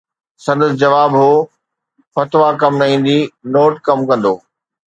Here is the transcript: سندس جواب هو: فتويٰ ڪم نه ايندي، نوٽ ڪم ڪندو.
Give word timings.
سندس 0.45 0.71
جواب 0.81 1.11
هو: 1.21 1.31
فتويٰ 2.13 2.51
ڪم 2.61 2.73
نه 2.81 2.85
ايندي، 2.91 3.19
نوٽ 3.53 3.73
ڪم 3.87 3.99
ڪندو. 4.09 4.35